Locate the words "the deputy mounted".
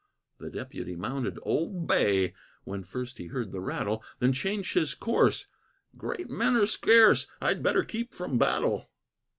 0.39-1.37